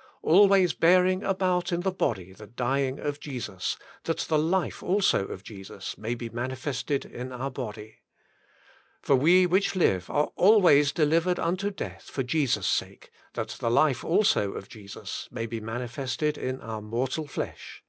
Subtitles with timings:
[0.00, 5.26] ^^ Always bearing about in the body the dying of Jesus, that the life also
[5.26, 7.98] of Jesus may be manifested in our body.
[9.02, 14.02] For we which live are always delivered unto death for Jesus' sake, that the life
[14.02, 17.84] also of Jesus may be manifested in our mortal flesh.